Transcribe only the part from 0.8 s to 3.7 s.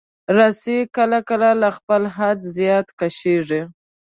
کله کله له خپل حده زیات کشېږي.